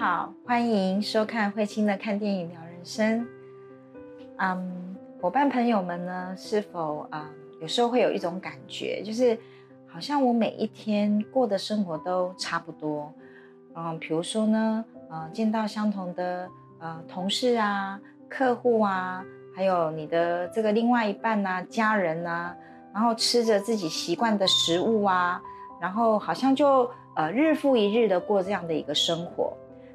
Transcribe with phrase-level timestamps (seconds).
[0.00, 3.28] 好，欢迎收看慧清的看电影聊人生。
[4.38, 7.30] 嗯，伙伴朋友们呢，是否啊，
[7.60, 9.38] 有时候会有一种感觉，就是
[9.86, 13.12] 好像我每一天过的生活都差不多。
[13.74, 16.48] 嗯，比如说呢，呃，见到相同的
[16.78, 19.22] 呃同事啊、客户啊，
[19.54, 22.56] 还有你的这个另外一半呐、家人呐，
[22.94, 25.42] 然后吃着自己习惯的食物啊，
[25.78, 29.54] 然后好像就呃日复一日的过这样的一个生活。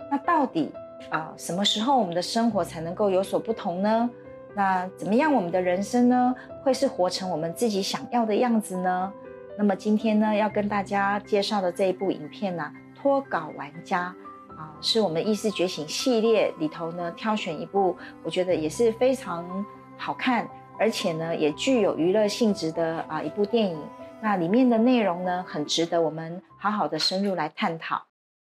[0.10, 0.72] 那到底
[1.10, 4.10] 啊，什么时候我们的生活才能够有所不同呢？
[4.56, 9.12] 那怎么样，我们的人生呢，会是活成我们自己想要的样子呢？
[9.58, 14.16] 那么今天呢，要跟大家介绍的这一部影片呢，《脱稿玩家》
[14.58, 19.66] 啊，是我们意识觉醒系列里头呢挑选一部，我觉得也是非常
[19.98, 20.48] 好看，
[20.80, 23.78] 而且呢也具有娱乐性质的啊一部电影。
[24.22, 28.02] 那里面的内容呢，很值得我们好好的深入来探讨。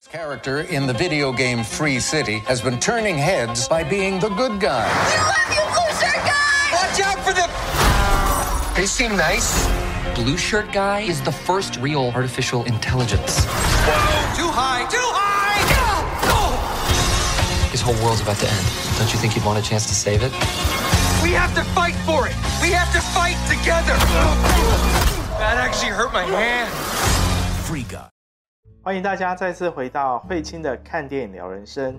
[0.10, 4.60] Character in the video game Free City has been turning heads by being the good
[4.60, 4.86] guy.
[5.10, 6.70] We love you, blue shirt guy!
[6.72, 7.50] Watch out for them!
[8.76, 9.68] They seem nice.
[10.14, 13.46] Blue shirt guy is the first real artificial intelligence.
[13.46, 14.36] Whoa!
[14.38, 14.88] Too high!
[14.90, 15.64] Too high!
[16.30, 17.70] Oh!
[17.72, 18.68] His whole world's about to end.
[19.00, 20.32] Don't you think you'd want a chance to save it?
[21.24, 22.36] We have to fight for it!
[22.62, 23.98] We have to fight together!
[25.40, 26.72] That actually hurt my hand.
[27.66, 28.13] Free guy.
[28.86, 31.98] 欢迎大家再次回到慧清的看电影聊人生。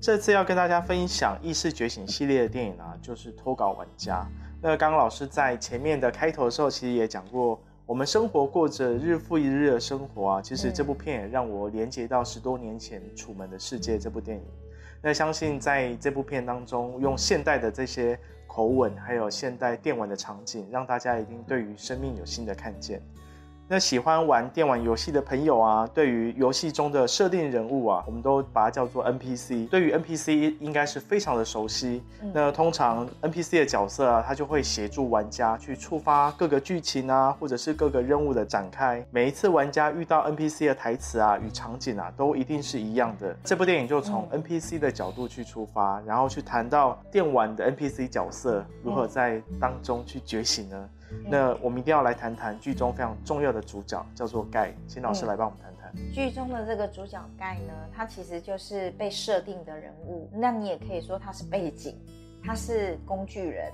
[0.00, 4.22] 这次要跟大家分享意识觉醒系列的电影啊，就是《脱稿玩家》。
[4.62, 10.40] 那刚刚老师在前面的开头的时候，其实也讲过，我们生活过着日复一日的生活啊。
[10.40, 14.44] 其实这部片也让我连接到十多年前《楚门的世界》这部电影。
[15.02, 23.02] 那相信在这部片当中，用现代的这些口吻，还有现代电玩的场景，让大家一定对于生命有新的看见。
[23.68, 29.68] 那喜欢玩电玩游戏的朋友啊，对于游戏中的设定人物啊，我们都把它叫做 NPC。
[29.68, 32.00] 对于 NPC 应该是非常的熟悉。
[32.32, 39.04] 那通常 NPC 的角色啊，他就会协助玩家去触发各个剧情啊，或者是各个任务的展开。
[39.10, 43.36] 每一次玩家遇到 NPC 的台词啊与场景啊，都一定是一样的。
[43.42, 50.88] 这部电影就从 NPC 的角度去出发，然后去谈到电玩的 NPC 角色如何在当中去觉醒呢？
[51.28, 56.12] 那我们一定要来谈谈剧中非常重要的主角，叫做盖，请老师来帮我们谈谈。
[56.12, 61.96] 剧中的这个主角盖呢，他其实就是被设定的人物，那你也可以说他是背景，
[62.44, 63.72] 他是工具人，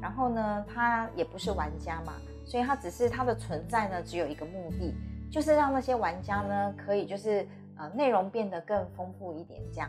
[0.00, 4.94] 然后呢，他也不是玩家嘛，所以他只是他的存在呢，只有一个目的，
[5.30, 9.88] 就是让那些玩家呢，可以就是呃内容变得更丰富一点这样。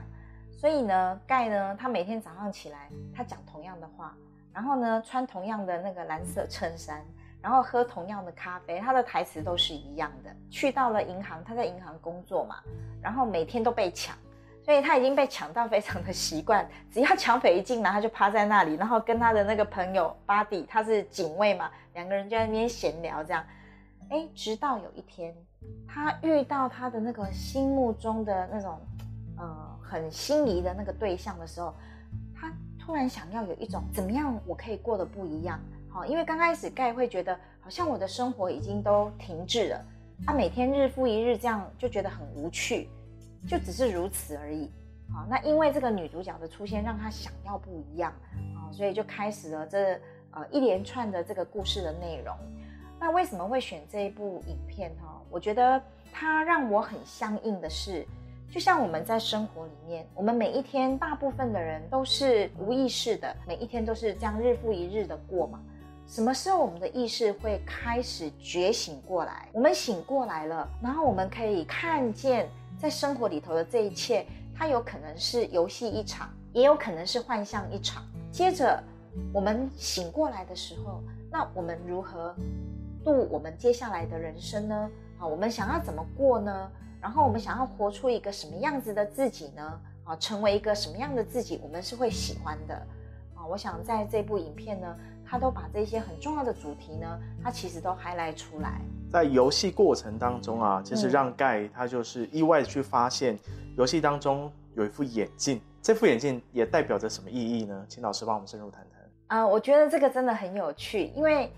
[0.55, 4.15] 所以呢，盖呢，他每天早上起来，他讲同样的话。
[4.53, 7.03] 然后呢，穿同样的那个蓝色衬衫，
[7.41, 10.30] 然后喝同样的咖啡，他的台词都是一样的。
[10.52, 12.58] 去到了银行，他在银行工作嘛，
[13.02, 14.16] 然后每天都被抢，
[14.64, 16.69] 所以他已经被抢到非常的习惯。
[16.91, 23.44] 只要抢匪一进来，他就趴在那里，然后跟他的那个朋友巴迪，他是警卫嘛，两个人就在那边闲聊这样。
[24.09, 25.35] 哎，直到有一天，
[25.88, 28.80] 他遇到他的那个心目中的那种，
[29.35, 31.74] 呃，很心仪的那个对象的时候。
[32.85, 35.57] 突然想要有一种怎么样，我可以过得不一样，
[35.89, 39.85] 好，因为刚开始盖会觉得好像我的生活已经都停滞了，
[40.25, 42.89] 他每天日复一日这样就觉得很无趣，
[43.47, 44.69] 就只是如此而已，
[45.13, 48.11] 好，那因为这个女主角的出现，让他想要不一样，
[48.53, 49.97] 啊，所以就开始了这
[50.31, 52.35] 呃一连串的这个故事的内容。
[52.99, 55.22] 那为什么会选这一部影片哈？
[55.29, 58.05] 我觉得它让我很相应的是。
[58.53, 65.59] 就像我们在生活里面，我们每一天大部分的人都是无意识的，每一天都是这样日复一日的过嘛。
[66.06, 69.50] 什么时候我们的意识会开始觉醒过来？
[69.53, 72.47] 我们醒过来了，然后我们可以看见
[72.78, 74.24] 在生活里头的这一切，
[74.56, 78.03] 它有可能是游戏一场，也有可能是幻象一场。
[78.31, 78.80] 接着
[79.34, 82.35] 我们醒过来的时候，那我们如何
[83.03, 84.91] 度我们接下来的人生呢？
[85.17, 86.72] 啊，我们想要怎么过呢？
[87.03, 89.79] 然后我们想要活出一个什么样子的自己呢？
[90.05, 92.73] 啊，成为一个什么样的自己，我们是会喜欢的。
[93.35, 94.96] 啊，我想在这部影片呢，
[95.26, 98.79] 他都把这些很重要的主题呢，他其实都 highlight 出来。
[99.11, 103.38] 在游戏过程当中啊，其实让盖他就是意外的去发现，
[103.76, 107.85] 游戏当中有一副眼镜，这副眼镜也代表着什么意义呢？
[107.90, 109.38] 请老师帮我们深入谈谈。
[109.40, 111.52] 啊，我觉得这个真的很有趣，因为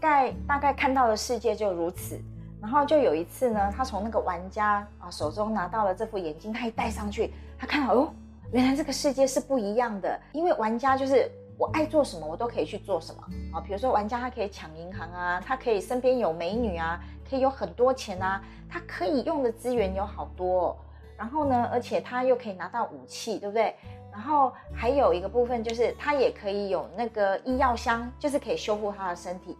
[0.00, 2.20] 盖大概看到的世界就如此。
[2.60, 8.12] 然后就有一次呢，他从那个玩家啊手中拿到了这副眼镜，他一戴上去，他看到哦，
[8.52, 10.20] 原来这个世界是不一样的。
[10.32, 13.22] 因为玩家就是我爱做什么，我都可以去做什么
[13.52, 13.60] 啊。
[13.60, 20.76] 比如说玩家他可以抢银行啊，他可以身边有美女啊，可以有很多钱啊，他可以用的资源有好多。
[21.16, 23.74] 然后呢，而且他又可以拿到武器，对不对？
[24.12, 29.56] 然后还有一个部分就是他也可以有那个医药箱，就是可以修复他的身体。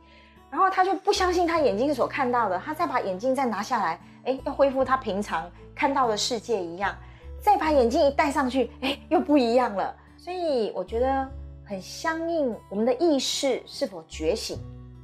[0.50, 6.94] 然后他就不相信他眼睛所看到的，他再把眼镜再拿下来，哎，要恢复他平常看到的世界一样。
[7.40, 9.94] 再把眼镜一戴上去，哎，又不一样了。
[10.16, 11.30] 所以我觉得
[11.64, 14.58] 很相应我们的意识是否觉醒。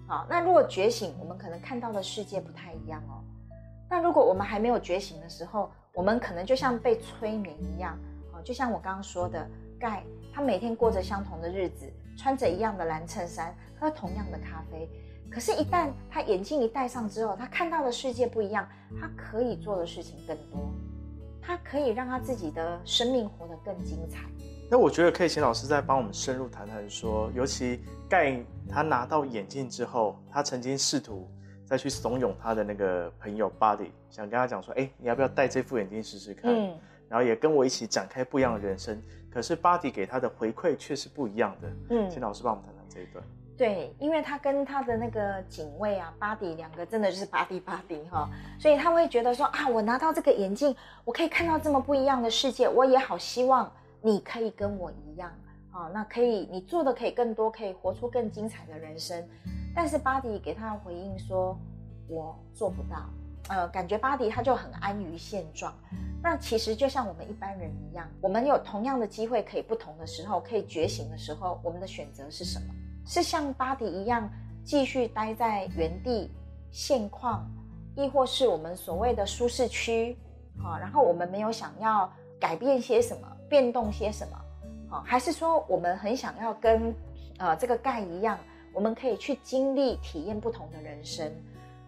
[0.09, 3.23] 好，那如果觉醒，我们可能看到的世界不太一样哦。
[3.89, 7.97] 那如果我们还没有觉醒的时候，我们可能就像被催眠一样。
[8.33, 9.49] 好，就像我刚刚说的，
[9.79, 10.03] 盖
[10.35, 14.91] 他每天过着相同的日子，穿着一样的蓝衬衫，喝同样的咖啡。
[15.35, 18.69] 可是，一旦他眼镜一戴上之后，他看到的世界不一样，
[19.01, 20.73] 他可以做的事情更多，
[21.43, 24.21] 他可以让他自己的生命活得更精彩。
[24.71, 31.29] 那我觉得可以请老师再帮我们深入谈谈，说，尤其盖他拿到眼镜之后，他曾经试图
[31.67, 36.55] 再去怂恿他的那个朋友 Buddy，想跟他讲说，哎，你要不要戴这副眼镜试试看？
[36.55, 36.79] 嗯，
[37.09, 39.03] 然后也跟我一起展开不一样的人生。
[39.33, 41.73] 可是 Buddy 给他的回馈却是不一样的。
[41.91, 43.25] 嗯，请老师帮我们谈谈这一段。
[43.57, 48.29] 对，因为他跟他的那个警卫啊，巴迪两个真的就是巴迪巴迪哈，
[48.59, 50.75] 所以他会觉得说啊，我拿到这个眼镜，
[51.05, 53.73] 我可以看到这么不一样的世界，我也好希望
[54.03, 55.31] 你可以跟我一样
[55.71, 59.25] 啊，那可以你做的可以更多，可以活出更精彩的人生。
[59.73, 61.57] 但是巴迪给他回应说，
[62.09, 63.09] 我做不到，
[63.49, 65.73] 呃，感觉巴迪他就很安于现状。
[66.21, 72.75] 那其实就像我们一般人一样，我们有同样的机会，可以不同的时候，可以觉醒的时候，我们的选择是什么？
[73.07, 74.29] 是像巴迪一样
[74.65, 76.31] 继续待在原地
[76.71, 77.47] 现况，
[77.95, 80.17] 亦或是我们所谓的舒适区，
[80.63, 82.11] 啊，然后我们没有想要
[82.41, 86.95] 改变些什么，变动些什么，啊，还是说我们很想要跟
[87.39, 88.39] 呃这个盖一样，
[88.73, 91.31] 我们可以去经历体验不同的人生。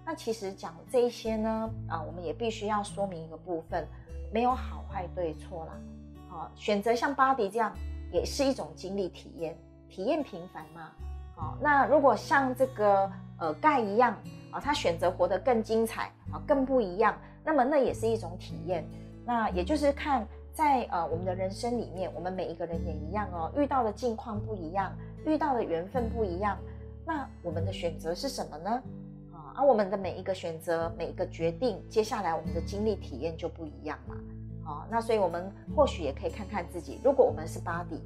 [0.05, 3.89] 那其实讲这一些呢，啊，我们也必须要说明一个部分，
[4.33, 5.73] 没有好坏对错啦，
[6.31, 7.75] 啊，选择像巴迪这样
[8.13, 9.57] 也是一种经历体验，
[9.89, 10.93] 体验平凡嘛。
[11.37, 14.17] 好，那如果像这个呃盖一样
[14.51, 18.83] 啊，他选择活得更精彩啊，更不一样，那么那也是一种体验。
[19.27, 24.91] 那也就是看在呃我们的人生里面，我们每一个人也一样哦，遇到的境况不一样，
[25.27, 26.57] 遇到的缘分不一样，
[27.05, 28.71] 那我们的选择是什么呢？
[29.35, 34.17] 啊，而我们的每一个选择，每一个决定，接下来我们的经历体验就不一样嘛。
[34.65, 38.01] 好，那所以我们或许也可以看看自己，如果我们是 body，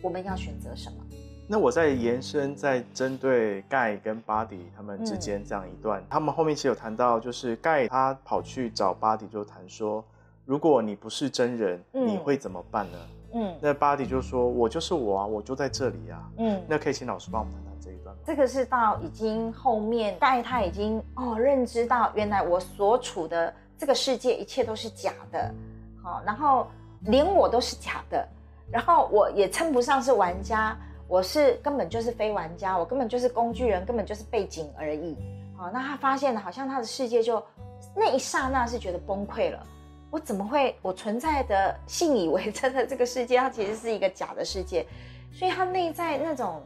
[0.00, 1.04] 我们要选择什么？
[1.52, 10.04] 那我在延伸，在针对盖跟巴迪他们之间这样一段，他们后面其实有谈到，就是盖他跑去找巴迪，就谈说，
[10.44, 12.98] 如果你不是真人，你会怎么办呢？
[13.32, 16.30] 嗯，那巴迪就说，我就是我啊，我就在这里啊。
[16.38, 18.14] 嗯，那可以请老师帮我们谈谈这一段。
[18.24, 25.52] 这个是到已经后面盖他已经哦认知到，原来我所处的这个世界一切都是假的，
[26.00, 26.68] 好，然后
[27.06, 28.24] 连我都是假的，
[28.70, 30.78] 然后我也称不上是玩家。
[31.10, 35.16] 我是根本就是非玩家，我根本就是工具人，根本就是背景而已。
[35.56, 37.44] 好，那他发现，好像他的世界就
[37.96, 39.66] 那一刹那是觉得崩溃了。
[40.08, 40.76] 我怎么会？
[40.82, 44.86] 我存在的信以为真的这个世界，它其实是一个假的世界。
[45.32, 46.62] 所以他内在那种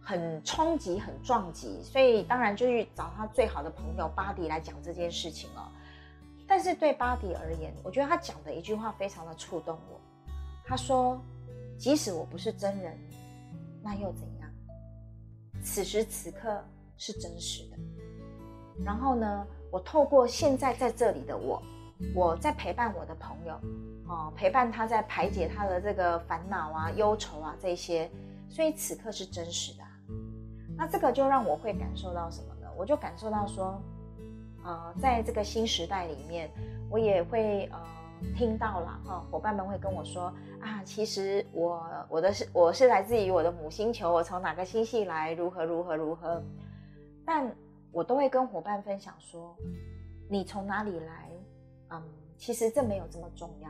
[0.00, 5.68] 很冲击、很撞击，所以当然就去找他最好的朋友巴迪来讲这件事情了。
[6.46, 10.00] 但是对巴迪而言，我觉得他讲的一句话非常的触动我。
[10.64, 11.20] 他说
[11.76, 12.96] ：“即使我不是真人。”
[13.82, 14.50] 那又怎样？
[15.62, 16.62] 此时此刻
[16.96, 17.76] 是真实的。
[18.84, 21.62] 然后呢，我透过现在在这里的我，
[22.14, 23.54] 我在陪伴我的朋友，
[24.08, 28.10] 哦，陪伴他在排解他的这个烦恼啊、忧愁啊这些，
[28.48, 29.84] 所以此刻是真实的。
[30.76, 32.68] 那这个就让我会感受到什么呢？
[32.76, 33.80] 我就感受到说，
[34.64, 36.50] 呃，在这个新时代里面，
[36.90, 37.99] 我也会呃。
[38.36, 46.42] 听到了哈，伙伴们会跟我说啊，其实我我的是我是来自于我的母星球，我从哪个星系来，如何如何如何，
[47.24, 47.50] 但
[47.92, 49.56] 我都会跟伙伴分享说，
[50.28, 51.30] 你从哪里来，
[51.90, 52.02] 嗯，
[52.36, 53.68] 其实这没有这么重要，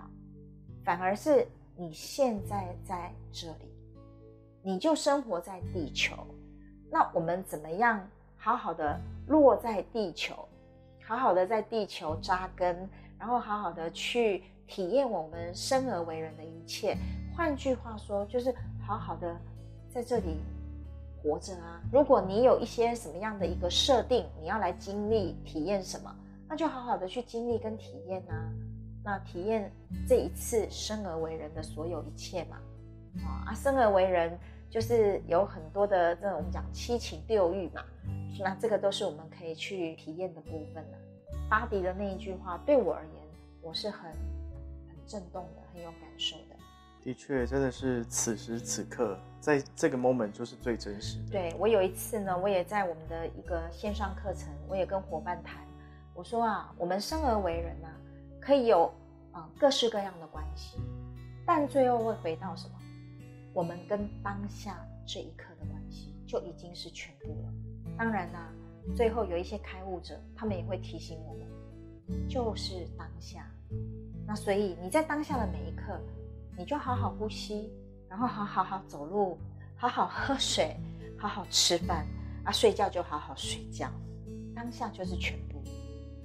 [0.85, 3.73] 反而是你现在在这里，
[4.63, 6.15] 你就生活在地球，
[6.91, 10.35] 那我们怎么样好好的落在地球，
[11.03, 12.89] 好好的在地球扎根。
[13.21, 16.97] 然后好好的去体验我们生而为人的一切，
[17.37, 18.53] 换句话说，就是
[18.85, 19.39] 好好的
[19.91, 20.39] 在这里
[21.23, 21.83] 活着啊。
[21.93, 26.13] 如果你有一些什么样的一个设定，你要来经历体验什么，
[26.49, 28.51] 那就好好的去经历跟体验啊。
[29.05, 29.71] 那体验
[30.09, 32.57] 这一次生而为人的所有一切嘛。
[33.47, 34.39] 啊，生而为人
[34.71, 37.85] 就是有很多的这种我们讲七情六欲嘛，
[38.39, 40.99] 那这个都是我们可以去体验的部分了。
[41.51, 43.15] 巴迪的那一句话对我而言，
[43.61, 46.57] 我是很很震动的，很有感受的。
[47.03, 51.31] 的确，真的是此时此刻，在这个 moment 就是最真实的。
[51.33, 55.67] 对我有一次呢，我也在我们的一个线上课程，我也跟伙伴谈，
[56.15, 57.91] 我说啊，我们生而为人啊，
[58.41, 58.85] 可以有
[59.33, 60.79] 啊、呃各式各样的关系，
[61.45, 62.75] 但最后会回到什么？
[63.53, 67.53] 我们跟当下这一刻的关系就已经是全部了。
[67.99, 68.53] 当然啦、
[68.97, 73.47] 最后有一些开悟者，他们也会提醒我们，就是当下。
[74.27, 76.01] 那所以你在当下的每一刻，
[76.57, 77.73] 你就好好呼吸，
[78.09, 79.39] 然后好好好走路，
[79.77, 80.77] 好好喝水，
[81.17, 82.07] 好好吃饭
[82.45, 83.89] 啊，睡觉就好好睡觉。
[84.55, 85.63] 当下就是全部。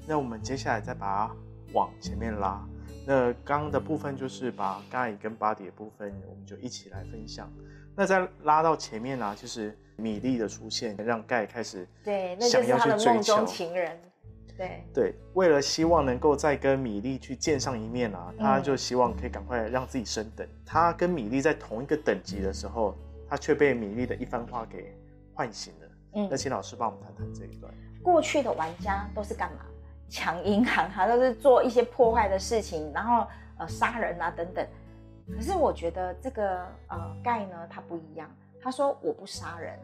[0.07, 1.35] 那我们接下来再把它
[1.73, 2.67] 往前面拉。
[3.07, 7.51] 那刚刚的部分就是把盖跟 body 的部分，我们就一起来分享。
[7.95, 13.45] 那再拉到前面啊、就是米粒的出现，让盖开始对，那就想是他要去追的梦中求。
[13.45, 13.99] 情人。
[14.57, 20.47] 对，对，为了希望能够再跟米粒去见上一面啊，他就希望可以赶快让自己升等。
[20.65, 22.95] 他跟米粒在同一个等级的时候，
[23.29, 24.95] 他却被米粒的一番话给
[25.33, 25.87] 唤醒了。
[26.13, 27.69] 嗯那请老师帮我们谈谈这一段。
[28.01, 29.65] 过去的玩家都是干嘛？
[30.07, 34.65] 抢银行啊，都是做一些破坏的事情，然后呃杀人啊等等。
[35.33, 38.29] 可是我觉得这个呃盖呢，他不一样。
[38.61, 39.77] 他说我不杀人，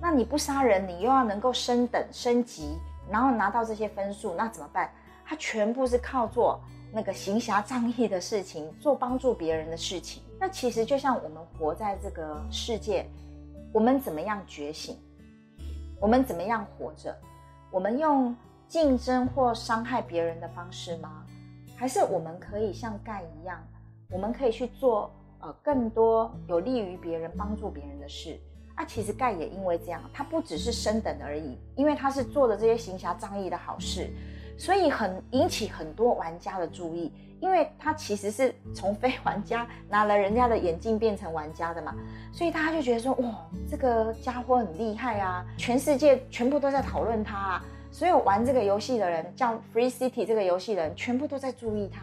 [0.00, 2.78] 那你不杀人，你又要能够升等升级，
[3.10, 4.90] 然后拿到这些分数，那怎么办？
[5.26, 6.60] 他全部是靠做
[6.92, 10.22] 那个行侠仗义的事情，做帮助别人的事情。
[10.38, 13.06] 那其实就像我们活在这个世界，
[13.72, 14.98] 我们怎么样觉醒？
[16.00, 17.16] 我们怎么样活着？
[17.70, 18.36] 我们用
[18.68, 21.24] 竞争或伤害别人的方式吗？
[21.76, 23.62] 还是我们可以像盖一样，
[24.10, 28.38] 我们可以去做呃更多有利于别人、帮助别人的事？
[28.76, 34.10] 啊，其实盖也因为这样，他不只是升等而已，因为他是做的这些行侠仗义的好事，
[34.58, 41.94] 所以很引起很多玩家的注意，因为他其实是从非玩家拿了人家的眼镜变成玩家的嘛，
[42.32, 52.00] 所以大家就觉得说，哇，这个家伙很厉害啊，全世界全部都在讨论他、啊，所有玩这个游戏的人，叫 Free City 这个游戏的人，全部都在注意他。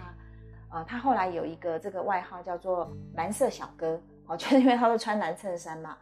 [0.71, 5.97] 呃，他后来有一个这个外号叫做蓝色小哥，哦， 就是因为他都穿蓝衬衫嘛，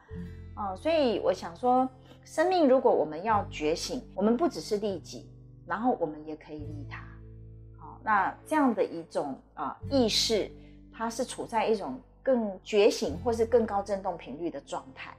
[0.56, 1.90] 哦，所以我想说，
[2.24, 5.30] 生命如果我们要觉醒，我们不只是利己，
[5.66, 7.02] 然后我们也可以利他。
[7.80, 10.52] 好、那这样的一种啊、意识，
[10.94, 15.12] 它是处在一种更觉醒或是更高振动频率的状态。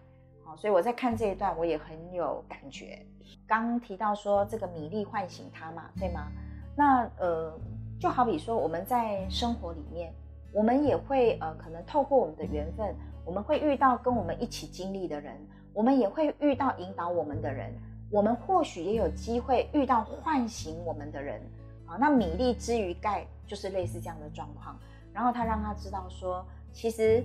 [0.45, 3.04] 好、所以我在看这一段，我也很有感觉。
[3.49, 6.28] 刚提到说这个米粒唤醒他嘛，对吗？
[6.76, 7.52] 那呃，
[8.00, 10.11] 就好比说我们在生活里面，
[10.52, 15.37] 我们也会呃，可能透过我们的缘分，我们会遇到跟我们一起经历的人，
[15.75, 17.71] 我们也会遇到引导我们的人，
[18.11, 21.40] 我们或许也有机会遇到唤醒我们的人。
[21.87, 24.78] 啊，那米粒之于盖就是类似这样的状况，
[25.12, 27.23] 然后他让他知道说，其实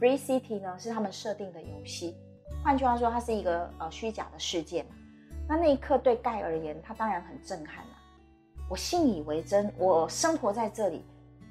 [0.00, 2.14] Free City 呢是他们设定的游戏，
[2.64, 4.90] 换句话说，它是一个呃虚假的世界嘛。
[5.48, 7.84] 那那一刻对盖而言，他当然很震撼。
[8.68, 11.04] 我信以为真，我生活在这里，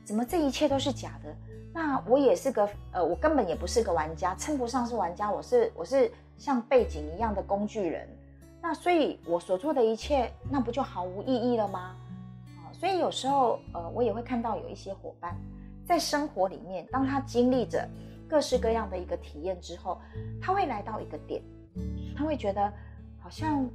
[0.03, 1.33] 怎么这一切都是假的？
[1.73, 8.07] 那我也是个呃，我根本也不是个玩家，称不上是玩家，我是我是像背景一样的工具人。
[8.61, 11.95] 那所以我所做的一切，那不就毫无意义了吗？
[12.57, 15.35] 啊，所以有时候呃，我也会看到有一些伙伴
[15.85, 17.87] 在生活里面，当他经历着
[18.27, 19.99] 各式各样的一个体验之后，
[20.41, 21.41] 他会来到一个点，
[22.17, 22.73] 他会觉得
[23.19, 23.69] 好像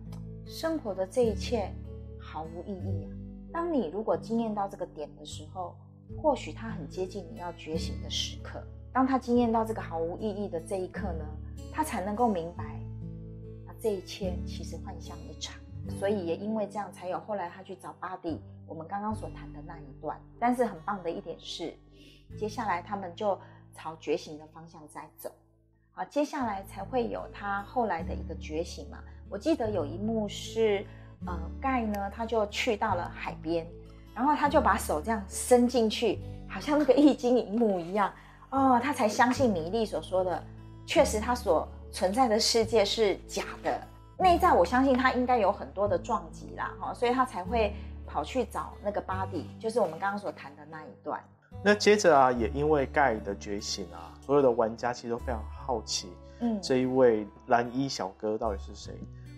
[0.46, 1.70] 生活的这一切
[2.18, 3.19] 毫无意义啊。
[3.52, 5.74] 当你如果惊艳到这个点的时候，
[6.20, 8.62] 或许他很接近你要觉醒的时刻。
[8.92, 11.24] 当他惊艳到这个毫无意义的这一刻呢，
[11.72, 12.64] 他才能够明白，
[13.66, 15.54] 啊，这一切其实幻象一场。
[15.98, 20.20] 所以也因为这样，才有后来他去找巴迪，我们刚刚所谈的那一段。
[20.38, 21.74] 但是很棒的一点是，
[22.36, 23.38] 接下来他们就
[23.74, 25.32] 朝觉醒的方向在走。
[25.92, 28.98] 好，接下来才会有他后来的一个觉醒嘛。
[29.28, 30.84] 我记得有一幕是，
[31.26, 33.66] 呃，盖呢他就去到了海边，
[34.14, 38.12] 然后他就把手这样伸进去，好像那个易经一幕一样，
[38.50, 40.42] 哦，他才相信米粒所说的，
[40.86, 43.80] 确实他所存在的世界是假的。
[44.18, 47.74] 内在我相信他应该有很多的撞击啦，哈、所以他才会
[48.06, 51.18] 跑去找那个巴蒂，就是我们刚刚所谈的那一段。
[51.62, 56.08] 那接着啊，也因为盖的觉醒啊，所有的玩家其实都非常好奇，
[56.40, 58.92] 嗯，这一位蓝衣小哥到底是谁？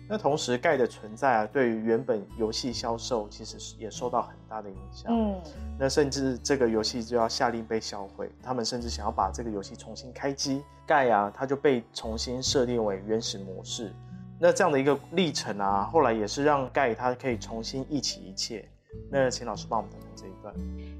[0.09, 5.11] 那同时，盖的存在啊，对于原本游戏销售其实是也受到很大的影响。
[5.11, 5.41] 嗯
[5.79, 10.61] 那甚至这个游戏就要下令被销毁，他们甚至想要把这个游戏重新开机。
[10.85, 13.93] 盖啊，它就被重新设定为原始模式。
[14.37, 18.67] 那这样的一个历程啊，后来也是让盖它可以重新忆起一切。
[19.09, 20.53] 那请老师帮我们谈谈这一段。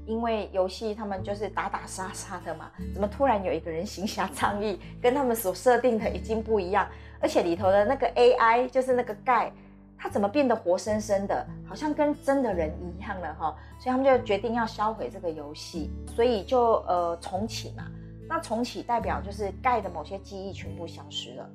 [0.06, 6.88] 因为游戏他们就是打打杀杀的嘛，怎么突然有一个人行侠仗义，跟他们所设定的已经不一样，
[7.24, 9.50] 而且里头的那个 AI 就是那个盖，
[9.96, 17.90] 他怎么变得活生生的，好像跟真的人一样了哈，所以他们就决定要销毁这个游戏，所以就呃重启嘛。
[18.28, 21.50] 那重启代表就是盖的某些记忆全部消失了，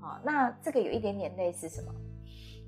[0.00, 1.92] 好，那这个有一点点类似什么？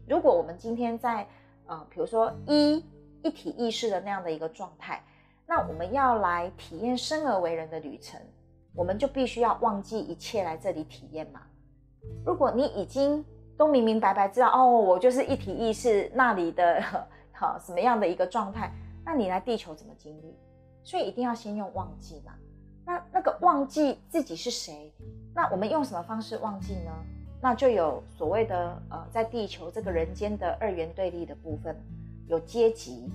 [0.09, 1.25] 如果我们今天在
[1.67, 2.85] 呃比如说一
[3.23, 5.01] 一体意识的那样的一个状态。
[5.47, 8.19] 那我们要来体验生而为人的旅程，
[8.75, 11.43] 我们就必须要忘记一切来这里体验嘛。
[12.25, 13.25] 如果你已经
[13.57, 16.83] 都明明白白知道哦，我就是一体意识那里的
[17.33, 18.73] 好什么样的一个状态，
[19.05, 20.37] 那你来地球怎么经历？
[20.83, 22.33] 所以一定要先用忘记嘛。
[22.85, 24.93] 那那个忘记自己是谁，
[25.35, 26.93] 那我们用什么方式忘记呢？
[27.41, 31.77] 那就有所谓的呃，在地球这个人间的二元对立的部分，
[32.27, 33.11] 有阶级，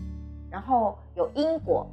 [0.49, 1.87] 然后有因果。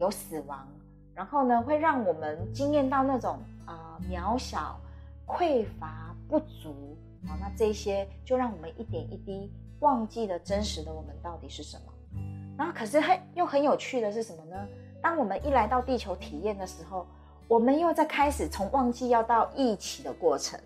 [0.00, 0.66] 有死亡，
[1.14, 4.76] 然后呢，会让我们经验到那种啊渺小、
[5.24, 11.92] 匮乏、不足啊，那这些就让我们一点一滴忘记了真实的我们到底是什么。
[12.56, 14.56] 然后，可是很又很有趣的是什么呢？
[15.02, 17.06] 当我们一来到地球体验的时候，
[17.48, 20.58] 我们又在开始从忘记要到一起的过程。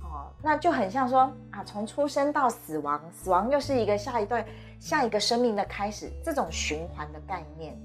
[0.00, 4.44] 哦，那就很像说啊，从出生到死亡，死亡又是一个下一段、
[4.80, 7.78] 下一个生命的开始，这种循环的概念。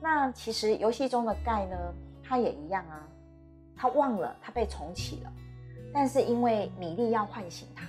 [0.00, 1.76] 那其实游戏中的盖呢，
[2.22, 3.08] 他也一样啊，
[3.76, 5.32] 他忘了他被重启了，
[5.96, 7.86] 但是因为米莉要唤醒他，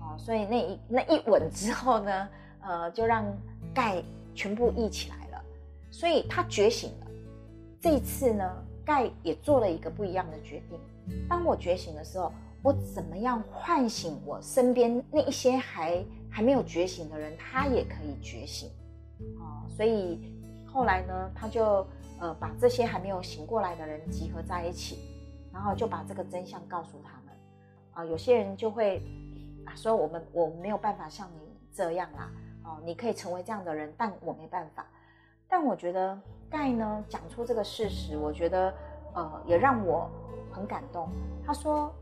[0.00, 2.28] 哦，所以那一那一吻之后呢，
[2.62, 3.26] 呃，就让
[3.74, 4.02] 盖
[4.34, 5.44] 全部溢起来了，
[5.90, 7.06] 所以他觉醒了。
[7.78, 8.50] 这一次呢，
[8.86, 10.80] 盖也做了一个不一样的决定。
[11.28, 12.32] 当我觉醒的时候，
[12.62, 18.70] 我怎么样唤醒我身边那一些还还没有觉醒的人，他也可以觉醒，
[19.38, 20.18] 哦，所以。
[20.74, 21.86] 后来呢，他就
[22.18, 24.96] 呃把这些还没有醒过来的人集合在一起，
[25.52, 27.20] 然后就把这个真相告诉他
[27.92, 29.02] 啊，有些人就会
[29.66, 31.40] 啊说我们我没有办法像你
[31.72, 32.30] 这样啦，
[32.64, 34.86] 哦，你可以成为这样的人，但我没办法。
[35.48, 38.74] 但我觉得盖呢讲出这个事实，我觉得
[39.14, 40.10] 呃也让我
[40.50, 41.08] 很感动。
[41.44, 41.94] 他说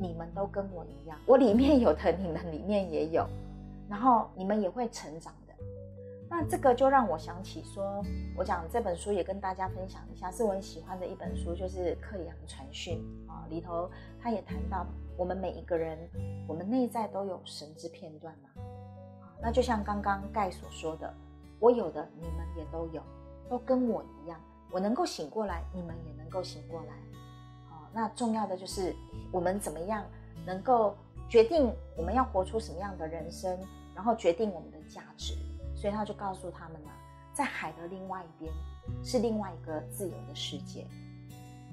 [0.00, 3.26] 你们都跟我一样，我里面有的你们里面也有，
[3.88, 5.32] 然后你们也会成长。
[6.34, 8.02] 那这个就让我想起说，
[8.34, 14.86] 我讲这本书也跟大家分享一下，是我很喜欢的一本书，就是《克里昂传讯》啊，里头他也谈到，
[15.18, 15.98] 我们每一个人，
[16.48, 18.48] 我们内在都有神之片段嘛。
[19.42, 21.12] 那就像刚刚盖所说的，
[21.60, 23.02] 我有的你们也都有，
[23.50, 24.40] 都跟我一样，
[24.70, 26.94] 我能够醒过来，你们也能够醒过来。
[27.68, 28.96] 啊，那重要的就是
[29.30, 30.02] 我们怎么样
[30.46, 30.96] 能够
[31.28, 33.54] 决定我们要活出什么样的人生，
[33.94, 35.36] 然后决定我们的价值。
[35.82, 36.90] 所以他就告诉他们呢，
[37.32, 38.52] 在海的另外一边
[39.02, 40.86] 是另外一个自由的世界。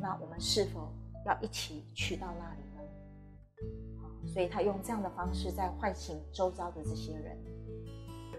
[0.02, 0.92] 那我们是否
[1.28, 4.28] 要一起去到那里呢？
[4.34, 7.38] 所以他用这样的方式在唤醒周遭的这些人。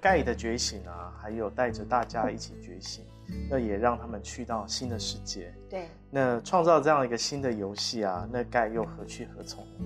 [0.03, 3.05] 盖的觉醒啊，还有带着大家一起觉醒，
[3.49, 5.55] 那也让他们去到新的世界。
[5.69, 9.85] 对，那创造这样一个新的游戏啊，那盖又何去何从呢？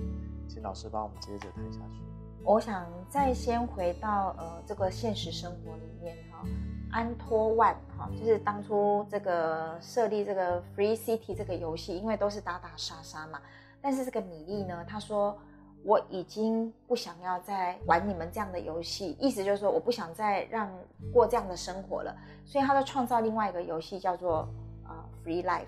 [0.49, 2.01] 请老师帮我们接着谈下去。
[2.45, 6.47] 我想再先回到呃这个现实生活里面哈，
[6.91, 13.41] 安托万哈，就是当初这个设立这个 Free City 这个游戏，因为都是打打杀杀嘛。
[13.81, 15.35] 但是这个米莉呢，他说
[15.83, 20.69] 我已经不想要再玩你们这样的游戏，意思就是说我不想再让
[21.11, 24.47] 过这样的生活了，所以他就创造另外一个游戏叫做
[24.87, 25.65] 呃 Free Life。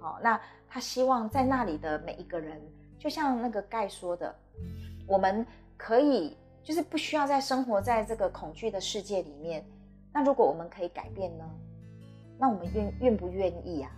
[0.00, 2.58] 好，那他希望在那里的每一个人，
[2.98, 4.34] 就像那个盖说的，
[5.06, 5.46] 我们。
[5.84, 9.62] 可以，就是不需要再生活在这个恐惧的世界里面。
[10.14, 11.44] 那如果我们可以改变呢？
[12.38, 13.90] 那我们愿愿不愿意啊？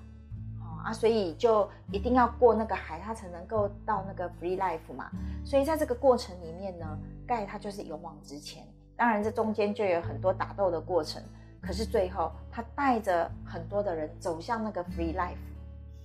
[0.87, 5.12] 啊，所以就一定要过那个海，他才能够到那个 free life 嘛。
[5.44, 8.66] 所以在这个过程里面呢，盖他就是勇往直前。
[8.96, 11.22] 当然，这中间就有很多打斗的过程。
[11.61, 15.37] 可是最后，他带着很多的人走向那个 free life，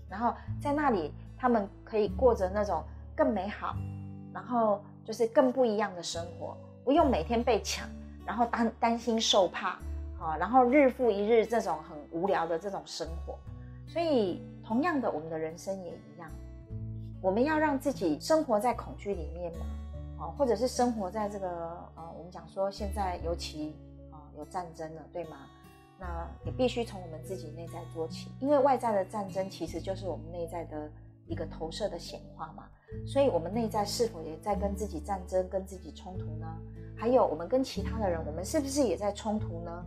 [0.08, 2.84] 然后在那里，他们可以过着那种
[3.16, 3.76] 更美好，
[4.32, 4.80] 然后。
[5.06, 7.88] 就是更不一样的生活，不用每天被抢，
[8.26, 9.80] 然后担担心受怕，
[10.20, 13.38] 啊，然后日复一日这种很无聊的这种生活。
[13.88, 16.30] 所以，同样的，我们的人生也一样，
[17.22, 19.66] 我们要让自己生活在恐惧里面嘛，
[20.20, 21.48] 啊，或者是生活在这个
[21.96, 23.76] 呃，我们讲说现在尤其
[24.12, 25.38] 啊有战争了，对吗？
[26.00, 30.90] 那也必须从我们自己内在做起，因为外在的战争其实就是我们内在的
[31.28, 32.64] 一个投射的显化嘛。
[33.06, 36.48] 所以，我们内在是否也在跟自己战争、跟自己冲突呢？
[36.96, 39.86] 还有，我们跟其他的人，我们是不是也在冲突呢？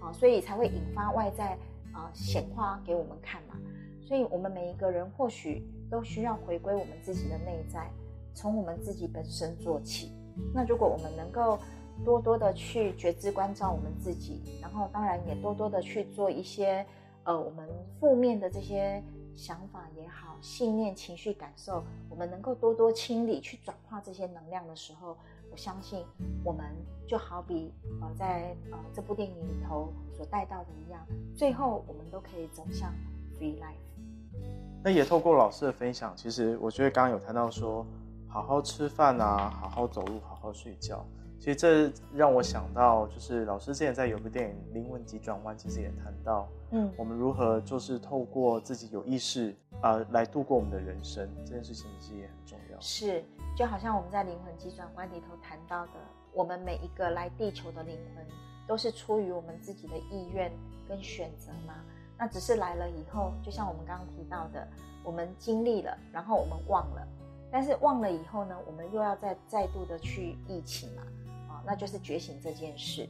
[0.00, 1.56] 啊，所以才会引发外在
[1.92, 3.56] 啊显化给我们看嘛。
[4.02, 7.90] 所以，我们每一个人或许都需要回归我们自己的内在，
[8.34, 10.12] 从我们自己本身做起。
[10.52, 11.58] 那如果我们能够
[12.04, 16.84] 多多的去觉知关照我们自己，然后当然也多多的去做一些
[17.24, 19.02] 呃我们负面的这些
[19.36, 25.16] 想法也好、信念、情绪、感受，我们能够多多清理、去转化这些能量的时候，
[25.50, 26.04] 我相信
[26.42, 26.64] 我们
[27.06, 32.92] 就好比呃在呃这部电影里头所带到的一样，最后我们都可以走向
[33.38, 34.42] free life。
[34.82, 37.84] 那也透过老师的分享，其实我觉得刚刚有谈到说，
[38.28, 41.04] 好好吃饭啊，好好走路，好好睡觉。
[41.38, 52.80] 其实这让我想到，就是老师之前在有部电影《灵魂急转弯》，其实也谈到，嗯，我们如何就是透过自己有意识啊来度过我们的人生，这件事情其实也很重要。
[52.80, 53.22] 是，
[53.56, 55.92] 就好像我们在《灵魂急转弯》里头谈到的，
[56.32, 58.26] 我们每一个来地球的灵魂，
[58.66, 60.50] 都是出于我们自己的意愿
[60.88, 61.74] 跟选择嘛。
[62.18, 64.66] 那只是来了以后，就像我们刚刚提到的，
[65.04, 67.06] 我们经历了，然后我们忘了，
[67.52, 71.25] 但是忘了以后呢，我们又要再再度的去忆起嘛，啊，
[71.66, 73.08] 那就是觉醒这件事。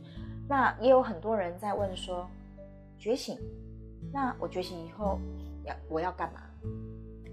[0.48, 2.26] 那也有很多人在问说，
[2.98, 3.38] 觉醒，
[4.12, 5.18] 那我觉醒以后
[5.64, 6.40] 要我要干嘛？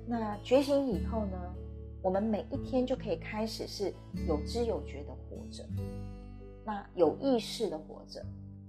[0.06, 1.38] 那觉醒以后呢，
[2.02, 3.94] 我们每一天就可以开始是
[4.28, 5.64] 有知有觉的活着，
[6.66, 8.22] 那有意识的活着，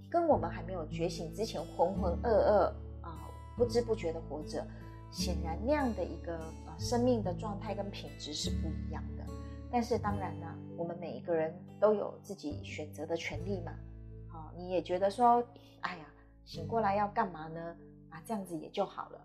[0.08, 3.28] 跟我们还没有觉醒之前浑浑噩噩啊。
[3.56, 4.66] 不知不觉的活着，
[5.10, 6.36] 显然那样的一个
[6.66, 9.24] 呃生命的状态跟品质是不一样的。
[9.74, 13.72] 但是当然呢，我们每一个人都有自己选择的权利嘛。
[14.28, 15.44] 好，你也觉得说，
[15.80, 16.06] 哎呀，
[16.44, 17.76] 醒过来要干嘛呢？
[18.08, 19.20] 啊，这样子也就好了，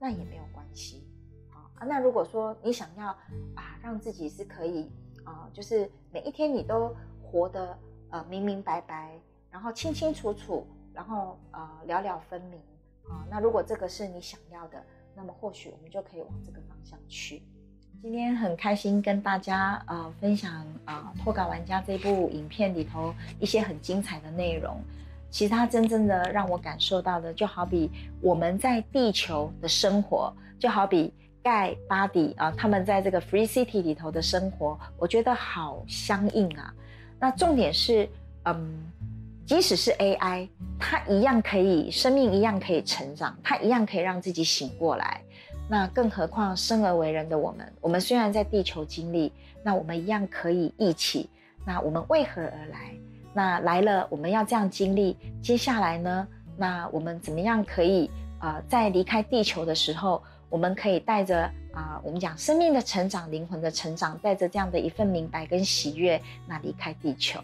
[0.00, 1.06] 那也没有关系。
[1.48, 3.10] 好啊，那如果说你想要
[3.54, 4.90] 啊，让自己是可以
[5.22, 7.78] 啊，就是每一天你都活得
[8.10, 9.16] 呃明明白白，
[9.52, 12.60] 然后清清楚楚，然后呃了了分明。
[13.08, 14.84] 啊，那如果这个是你想要的，
[15.14, 17.44] 那么或许我们就可以往这个方向去。
[18.02, 24.76] 今天很开心跟大家呃分享啊脱稿玩家这部影片里头一些很精彩的内容。
[25.30, 27.88] 其实它真正的让我感受到的，就好比
[28.20, 36.74] 我们在地球的生活，就好比盖巴迪啊他们在这个 Free City 里头的生活，我觉得好相应啊。
[37.20, 38.08] 那重点是，
[38.46, 38.82] 嗯。
[39.44, 45.20] 即使是 AI，它一样可以生命一样可以成长，它一样可以让自己醒过来。
[45.72, 49.32] 那更何况生而为人的我们，我们虽然在地球经历，
[49.64, 51.30] 那我们一样可以一起。
[51.64, 52.94] 那我们为何而来？
[53.32, 55.16] 那来了，我们要这样经历。
[55.40, 56.28] 接下来呢？
[56.58, 67.40] 那我们怎么样可以啊，在离开地球的时候，我们可以带着啊，我们讲生命的成长、灵魂的成长，带着这样的一份明白跟喜悦，那离开地球。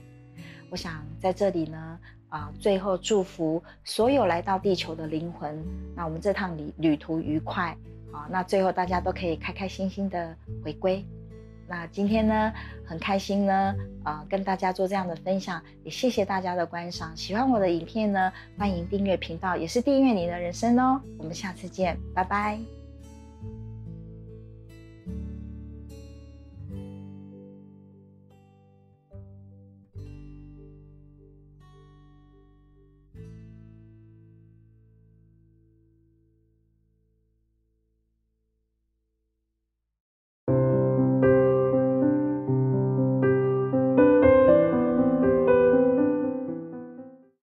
[0.68, 5.64] 我想在这里呢，啊，最后祝福所有来到地球的灵魂，
[5.96, 7.74] 那我们这趟旅旅途愉快，
[8.12, 11.04] 啊，那最后大家都可以开开心心的回归。
[11.68, 12.52] 那今天呢，
[12.86, 17.14] 很开心呢，啊，跟大家做这样的分享，也谢谢大家的观赏。
[17.14, 21.00] 喜欢我的影片呢，欢迎订阅频道，也是订阅你的人生哦。
[21.18, 22.77] 我们下次见，拜拜。